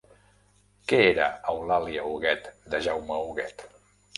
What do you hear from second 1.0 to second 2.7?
era Eulàlia Huguet